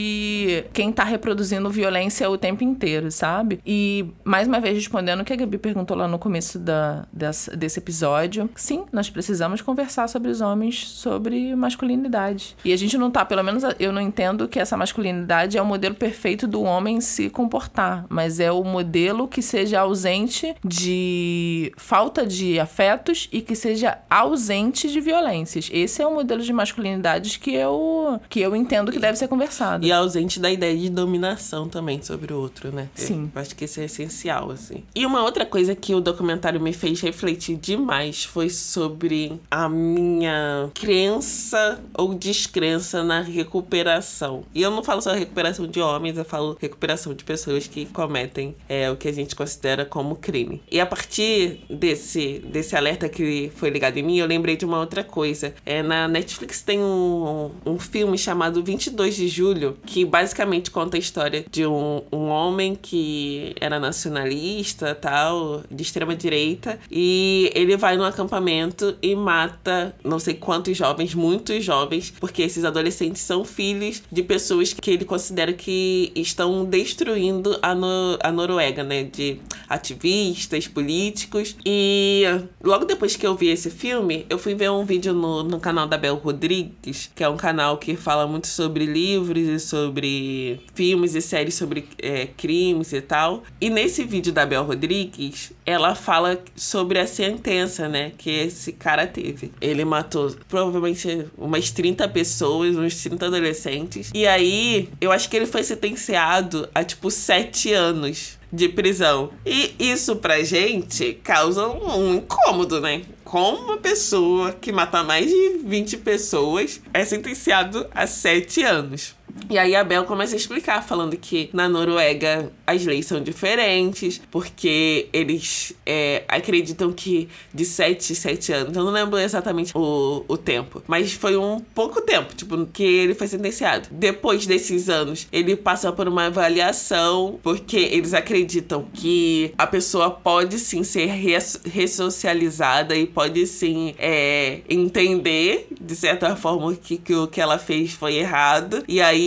[0.72, 3.61] quem tá reproduzindo violência o tempo inteiro, sabe?
[3.66, 7.56] E, mais uma vez, respondendo o que a Gabi perguntou lá no começo da, dessa-
[7.56, 12.56] desse episódio, sim, nós precisamos conversar sobre os homens, sobre masculinidade.
[12.64, 15.66] E a gente não tá, pelo menos eu não entendo que essa masculinidade é o
[15.66, 22.26] modelo perfeito do homem se comportar, mas é o modelo que seja ausente de falta
[22.26, 25.68] de afetos e que seja ausente de violências.
[25.72, 29.76] Esse é o modelo de masculinidades que eu, que eu entendo que deve ser conversado.
[29.85, 32.89] E ausente da ideia de dominação também sobre o outro, né?
[32.95, 33.31] Sim.
[33.35, 34.85] Eu acho que isso é essencial, assim.
[34.95, 40.71] E uma outra coisa que o documentário me fez refletir demais foi sobre a minha
[40.75, 44.45] crença ou descrença na recuperação.
[44.55, 48.55] E eu não falo só recuperação de homens, eu falo recuperação de pessoas que cometem
[48.69, 50.62] é, o que a gente considera como crime.
[50.71, 54.79] E a partir desse, desse alerta que foi ligado em mim, eu lembrei de uma
[54.79, 55.55] outra coisa.
[55.65, 61.00] É, na Netflix tem um, um filme chamado 22 de Julho, que basicamente conta a
[61.00, 67.96] história de um, um homem que era nacionalista, tal, de extrema direita, e ele vai
[67.96, 74.02] num acampamento e mata não sei quantos jovens, muitos jovens, porque esses adolescentes são filhos
[74.11, 79.05] de pessoas que ele considera que estão destruindo a, no, a Noruega, né?
[79.05, 81.57] De ativistas, políticos.
[81.64, 82.24] E
[82.62, 85.87] logo depois que eu vi esse filme, eu fui ver um vídeo no, no canal
[85.87, 91.14] da Bel Rodrigues, que é um canal que fala muito sobre livros e sobre filmes
[91.14, 93.42] e séries sobre é, crimes e tal.
[93.61, 98.12] E nesse vídeo da Bel Rodrigues, ela fala sobre a sentença, né?
[98.16, 99.53] Que esse cara teve.
[99.61, 104.11] Ele matou provavelmente umas 30 pessoas, uns 30 adolescentes.
[104.14, 109.31] E aí, eu acho que ele foi sentenciado a tipo 7 anos de prisão.
[109.45, 113.03] E isso pra gente causa um incômodo, né?
[113.25, 119.15] Como uma pessoa que mata mais de 20 pessoas é sentenciado a 7 anos.
[119.49, 124.20] E aí a Bel começa a explicar, falando que na Noruega as leis são diferentes,
[124.31, 130.25] porque eles é, acreditam que de 7 em 7 anos, eu não lembro exatamente o,
[130.27, 133.88] o tempo, mas foi um pouco tempo, tipo, que ele foi sentenciado.
[133.90, 140.59] Depois desses anos, ele passa por uma avaliação, porque eles acreditam que a pessoa pode
[140.59, 147.27] sim ser res- ressocializada e pode sim é, entender, de certa forma, que, que o
[147.27, 148.83] que ela fez foi errado.
[148.88, 149.26] E aí,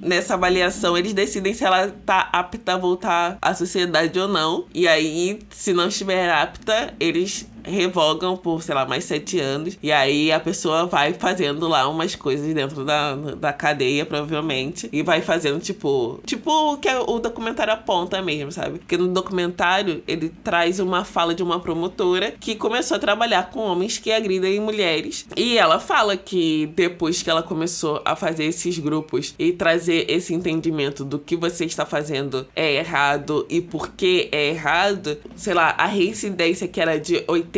[0.00, 4.66] nessa avaliação, eles decidem se ela tá apta a voltar à sociedade ou não.
[4.74, 9.78] E aí, se não estiver apta, eles revogam por, sei lá, mais sete anos.
[9.82, 14.88] E aí a pessoa vai fazendo lá umas coisas dentro da, da cadeia, provavelmente.
[14.92, 16.20] E vai fazendo, tipo.
[16.24, 18.78] Tipo o que o documentário aponta mesmo, sabe?
[18.78, 23.60] Porque no documentário ele traz uma fala de uma promotora que começou a trabalhar com
[23.60, 25.26] homens que agridem mulheres.
[25.36, 30.34] E ela fala que depois que ela começou a fazer esses grupos e trazer esse
[30.34, 35.74] entendimento do que você está fazendo é errado e por que é errado, sei lá,
[35.76, 37.57] a reincidência que era de 80%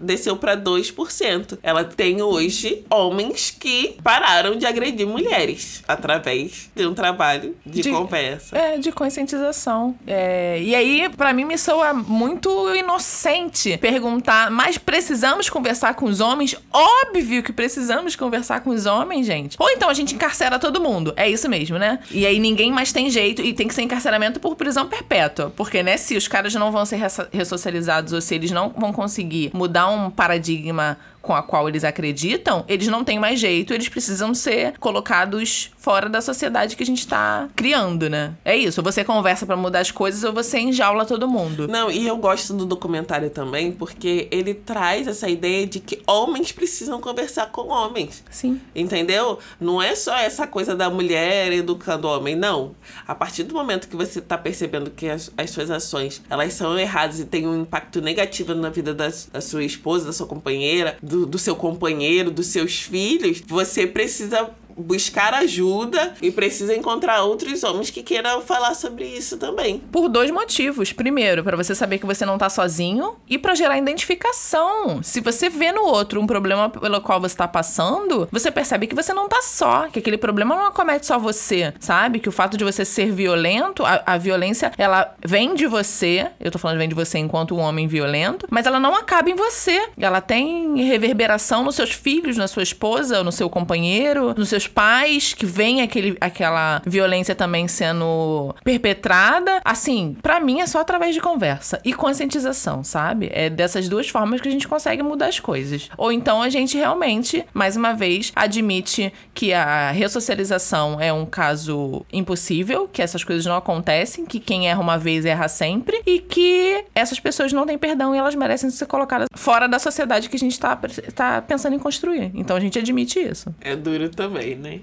[0.00, 1.58] desceu para 2%.
[1.62, 7.90] Ela tem hoje homens que pararam de agredir mulheres através de um trabalho de, De-
[7.90, 8.56] conversa.
[8.56, 9.94] É, de conscientização.
[10.06, 16.20] É, e aí, pra mim, me soa muito inocente perguntar, mas precisamos conversar com os
[16.20, 16.56] homens?
[16.72, 19.56] Óbvio que precisamos conversar com os homens, gente.
[19.58, 21.12] Ou então a gente encarcera todo mundo.
[21.16, 21.98] É isso mesmo, né?
[22.10, 25.52] E aí ninguém mais tem jeito e tem que ser encarceramento por prisão perpétua.
[25.56, 27.00] Porque, né, se os caras não vão ser
[27.32, 32.64] ressocializados ou se eles não vão conseguir mudar um paradigma com a qual eles acreditam,
[32.68, 37.06] eles não têm mais jeito, eles precisam ser colocados fora da sociedade que a gente
[37.06, 38.34] tá criando, né?
[38.44, 41.66] É isso, ou você conversa para mudar as coisas ou você enjaula todo mundo.
[41.66, 46.52] Não, e eu gosto do documentário também porque ele traz essa ideia de que homens
[46.52, 48.22] precisam conversar com homens.
[48.30, 48.60] Sim.
[48.74, 49.38] Entendeu?
[49.60, 52.74] Não é só essa coisa da mulher educando o homem, não.
[53.06, 56.78] A partir do momento que você tá percebendo que as, as suas ações, elas são
[56.78, 60.96] erradas e têm um impacto negativo na vida da, da sua esposa, da sua companheira,
[61.02, 67.62] do, do seu companheiro, dos seus filhos, você precisa buscar ajuda e precisa encontrar outros
[67.64, 69.78] homens que queiram falar sobre isso também.
[69.92, 70.92] Por dois motivos.
[70.92, 75.02] Primeiro, para você saber que você não tá sozinho e para gerar identificação.
[75.02, 78.94] Se você vê no outro um problema pelo qual você tá passando, você percebe que
[78.94, 82.18] você não tá só, que aquele problema não acomete só você, sabe?
[82.18, 86.30] Que o fato de você ser violento, a, a violência, ela vem de você.
[86.40, 89.34] Eu tô falando vem de você enquanto um homem violento, mas ela não acaba em
[89.34, 89.88] você.
[89.98, 95.32] Ela tem reverberação nos seus filhos, na sua esposa, no seu companheiro, nos seus pais,
[95.34, 99.60] que vem aquele, aquela violência também sendo perpetrada.
[99.64, 103.30] Assim, para mim é só através de conversa e conscientização, sabe?
[103.32, 105.88] É dessas duas formas que a gente consegue mudar as coisas.
[105.96, 112.04] Ou então a gente realmente, mais uma vez, admite que a ressocialização é um caso
[112.12, 116.84] impossível, que essas coisas não acontecem, que quem erra uma vez erra sempre e que
[116.94, 120.38] essas pessoas não têm perdão e elas merecem ser colocadas fora da sociedade que a
[120.38, 120.78] gente tá,
[121.14, 122.30] tá pensando em construir.
[122.34, 123.54] Então a gente admite isso.
[123.60, 124.80] É duro também né?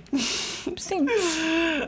[0.77, 1.05] Sim.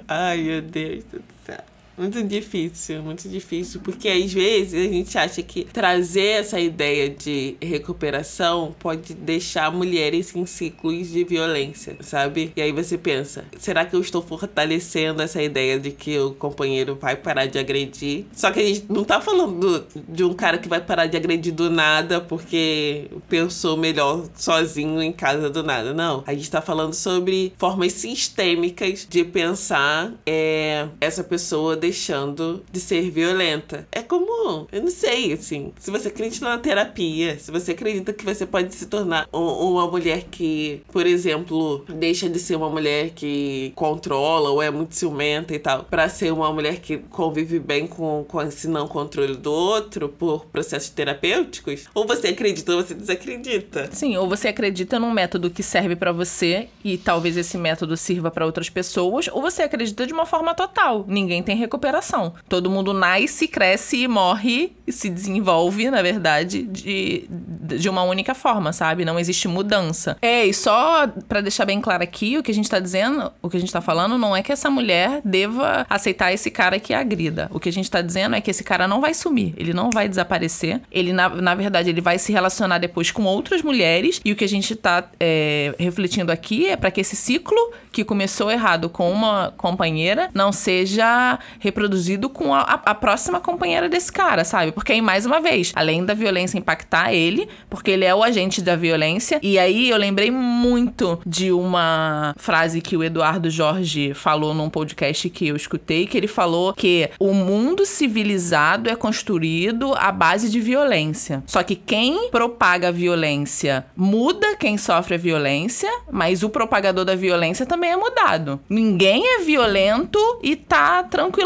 [0.07, 1.72] Ai, meu Deus do céu.
[1.95, 7.55] Muito difícil, muito difícil, porque às vezes a gente acha que trazer essa ideia de
[7.61, 12.51] recuperação pode deixar mulheres em ciclos de violência, sabe?
[12.55, 16.97] E aí você pensa, será que eu estou fortalecendo essa ideia de que o companheiro
[16.99, 18.25] vai parar de agredir?
[18.33, 21.53] Só que a gente não tá falando de um cara que vai parar de agredir
[21.53, 26.23] do nada porque pensou melhor sozinho em casa do nada, não.
[26.25, 33.11] A gente tá falando sobre formas sistêmicas de pensar é, essa pessoa deixando de ser
[33.11, 33.85] violenta.
[33.91, 38.23] É como, eu não sei, assim, se você acredita na terapia, se você acredita que
[38.23, 43.09] você pode se tornar um, uma mulher que, por exemplo, deixa de ser uma mulher
[43.09, 47.85] que controla ou é muito ciumenta e tal, para ser uma mulher que convive bem
[47.85, 52.93] com, com esse não controle do outro por processos terapêuticos, ou você acredita ou você
[52.93, 53.89] desacredita.
[53.91, 58.31] Sim, ou você acredita num método que serve para você e talvez esse método sirva
[58.31, 61.03] para outras pessoas, ou você acredita de uma forma total.
[61.09, 62.33] Ninguém tem recuperação.
[62.47, 68.35] Todo mundo nasce, cresce e morre e se desenvolve, na verdade, de, de uma única
[68.35, 69.03] forma, sabe?
[69.03, 70.17] Não existe mudança.
[70.21, 73.49] É, e só para deixar bem claro aqui, o que a gente tá dizendo, o
[73.49, 76.93] que a gente tá falando não é que essa mulher deva aceitar esse cara que
[76.93, 77.49] a agrida.
[77.51, 79.89] O que a gente tá dizendo é que esse cara não vai sumir, ele não
[79.89, 80.81] vai desaparecer.
[80.91, 84.21] Ele, na, na verdade, ele vai se relacionar depois com outras mulheres.
[84.23, 88.03] E o que a gente tá é, refletindo aqui é para que esse ciclo que
[88.03, 94.43] começou errado com uma companheira não seja reproduzido com a, a, próxima companheira desse cara,
[94.43, 94.73] sabe?
[94.73, 98.61] Porque aí, mais uma vez, além da violência impactar ele, porque ele é o agente
[98.61, 104.53] da violência, e aí eu lembrei muito de uma frase que o Eduardo Jorge falou
[104.53, 110.11] num podcast que eu escutei, que ele falou que o mundo civilizado é construído à
[110.11, 111.43] base de violência.
[111.47, 117.15] Só que quem propaga a violência muda quem sofre a violência, mas o propagador da
[117.15, 118.59] violência também é mudado.
[118.69, 121.03] Ninguém é violento e tá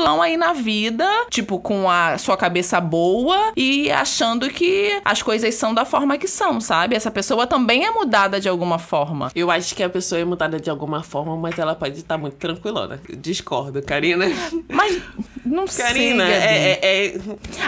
[0.07, 5.53] tranquilão aí na vida, tipo, com a sua cabeça boa e achando que as coisas
[5.55, 6.95] são da forma que são, sabe?
[6.95, 9.29] Essa pessoa também é mudada de alguma forma.
[9.35, 12.35] Eu acho que a pessoa é mudada de alguma forma, mas ela pode estar muito
[12.35, 12.99] tranquilona.
[13.17, 14.25] discordo, Karina.
[14.69, 15.01] Mas
[15.47, 16.35] não Karina, sei.
[16.35, 17.19] É, é, é...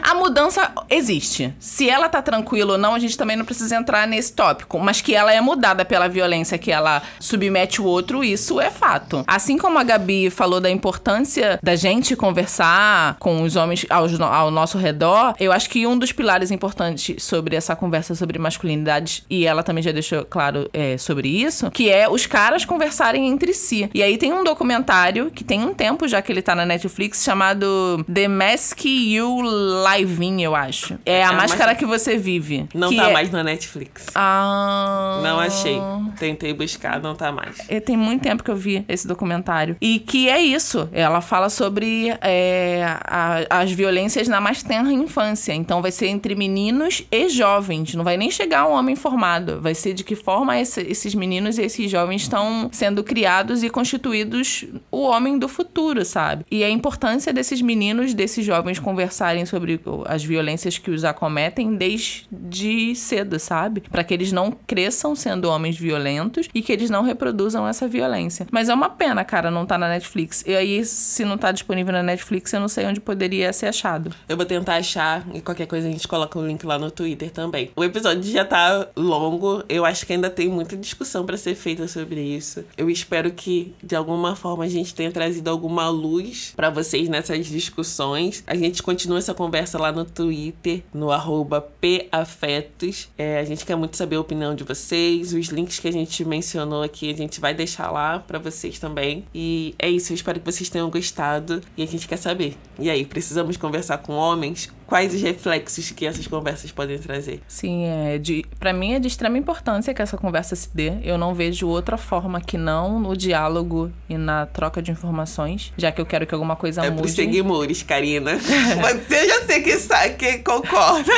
[0.01, 1.53] A mudança existe.
[1.59, 4.79] Se ela tá tranquila ou não, a gente também não precisa entrar nesse tópico.
[4.79, 9.23] Mas que ela é mudada pela violência que ela submete o outro, isso é fato.
[9.27, 14.51] Assim como a Gabi falou da importância da gente conversar com os homens ao, ao
[14.51, 19.45] nosso redor, eu acho que um dos pilares importantes sobre essa conversa sobre masculinidade, e
[19.45, 23.89] ela também já deixou claro é, sobre isso, que é os caras conversarem entre si.
[23.93, 27.23] E aí tem um documentário que tem um tempo já que ele tá na Netflix
[27.23, 27.68] chamado
[28.11, 30.97] The Mask You Live In, eu acho.
[31.05, 32.67] É a é, máscara que você vive.
[32.73, 33.13] Não tá é...
[33.13, 34.07] mais na Netflix.
[34.15, 35.19] Ah.
[35.23, 35.79] Não achei.
[36.17, 37.57] Tentei buscar, não tá mais.
[37.67, 39.75] É, tem muito tempo que eu vi esse documentário.
[39.81, 40.89] E que é isso.
[40.91, 45.53] Ela fala sobre é, a, as violências na mais tenra infância.
[45.53, 47.95] Então vai ser entre meninos e jovens.
[47.95, 49.61] Não vai nem chegar um homem formado.
[49.61, 53.69] Vai ser de que forma esse, esses meninos e esses jovens estão sendo criados e
[53.69, 56.45] constituídos o homem do futuro, sabe?
[56.49, 62.95] E a importância desses meninos, desses jovens conversarem sobre as violências que os acometem desde
[62.95, 63.81] cedo, sabe?
[63.81, 68.47] Para que eles não cresçam sendo homens violentos e que eles não reproduzam essa violência.
[68.51, 70.43] Mas é uma pena, cara, não tá na Netflix.
[70.45, 74.13] E aí, se não tá disponível na Netflix, eu não sei onde poderia ser achado.
[74.27, 76.91] Eu vou tentar achar e qualquer coisa a gente coloca o um link lá no
[76.91, 77.71] Twitter também.
[77.75, 81.87] O episódio já tá longo, eu acho que ainda tem muita discussão para ser feita
[81.87, 82.63] sobre isso.
[82.77, 87.48] Eu espero que de alguma forma a gente tenha trazido alguma luz para vocês nessas
[87.49, 88.43] discussões.
[88.47, 93.09] A gente continua essa conversa lá no Twitter, no arroba PAfetos.
[93.17, 95.33] É, a gente quer muito saber a opinião de vocês.
[95.33, 99.25] Os links que a gente mencionou aqui, a gente vai deixar lá para vocês também.
[99.33, 101.61] E é isso, eu espero que vocês tenham gostado.
[101.75, 102.55] E a gente quer saber.
[102.77, 104.69] E aí, precisamos conversar com homens?
[104.89, 107.41] Quais os reflexos que essas conversas podem trazer.
[107.47, 110.93] Sim, é de, para mim é de extrema importância que essa conversa se dê.
[111.03, 115.91] Eu não vejo outra forma que não no diálogo e na troca de informações, já
[115.91, 117.01] que eu quero que alguma coisa é mude.
[117.01, 118.37] É por seguimores, Karina.
[118.41, 121.11] Você já sei que, sabe, que concorda.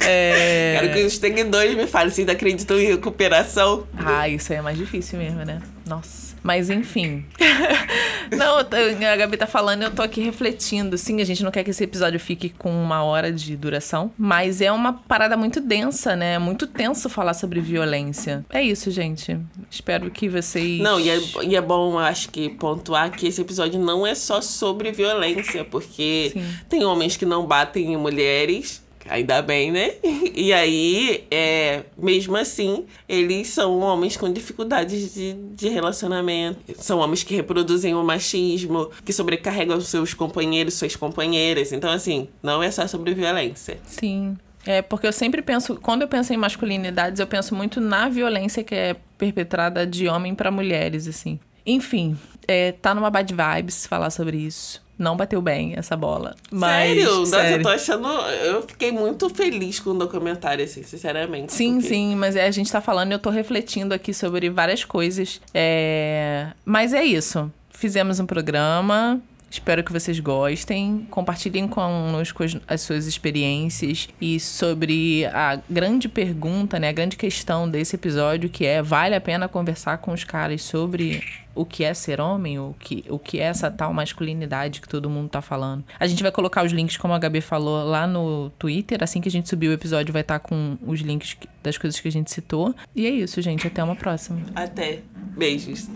[0.00, 0.78] É...
[0.80, 3.86] Quero que os seguidores me falem se ainda acreditam em recuperação.
[3.96, 5.60] Ah, isso aí é mais difícil mesmo, né?
[5.84, 6.35] Nossa.
[6.46, 7.24] Mas enfim.
[8.30, 10.96] não, a Gabi tá falando eu tô aqui refletindo.
[10.96, 14.12] Sim, a gente não quer que esse episódio fique com uma hora de duração.
[14.16, 16.34] Mas é uma parada muito densa, né?
[16.34, 18.46] É muito tenso falar sobre violência.
[18.48, 19.36] É isso, gente.
[19.68, 20.80] Espero que vocês.
[20.80, 24.40] Não, e é, e é bom, acho que, pontuar que esse episódio não é só
[24.40, 26.46] sobre violência, porque Sim.
[26.68, 29.94] tem homens que não batem em mulheres Ainda bem, né?
[30.36, 36.58] E aí, é, mesmo assim, eles são homens com dificuldades de, de relacionamento.
[36.76, 41.72] São homens que reproduzem o machismo, que sobrecarregam seus companheiros, suas companheiras.
[41.72, 43.78] Então, assim, não é só sobre violência.
[43.86, 44.36] Sim.
[44.66, 48.62] É, porque eu sempre penso, quando eu penso em masculinidades, eu penso muito na violência
[48.62, 51.40] que é perpetrada de homem para mulheres, assim.
[51.64, 52.14] Enfim,
[52.46, 56.34] é, tá numa bad vibes falar sobre isso não bateu bem essa bola.
[56.50, 57.18] Mas, sério?
[57.18, 57.56] Nossa, sério.
[57.58, 58.08] eu tô achando.
[58.08, 61.52] Eu fiquei muito feliz com o documentário, assim, sinceramente.
[61.52, 61.88] Sim, porque...
[61.88, 65.40] sim, mas é, a gente tá falando e eu tô refletindo aqui sobre várias coisas.
[65.52, 66.48] É...
[66.64, 67.50] Mas é isso.
[67.70, 69.20] Fizemos um programa.
[69.50, 71.06] Espero que vocês gostem.
[71.10, 76.88] Compartilhem conosco as suas experiências e sobre a grande pergunta, né?
[76.88, 81.22] A grande questão desse episódio, que é: vale a pena conversar com os caras sobre
[81.54, 85.08] o que é ser homem, o que, o que é essa tal masculinidade que todo
[85.08, 85.82] mundo tá falando.
[85.98, 89.02] A gente vai colocar os links, como a Gabi falou, lá no Twitter.
[89.02, 91.98] Assim que a gente subir o episódio, vai estar tá com os links das coisas
[91.98, 92.74] que a gente citou.
[92.94, 93.66] E é isso, gente.
[93.66, 94.40] Até uma próxima.
[94.54, 95.00] Até.
[95.36, 95.88] Beijos.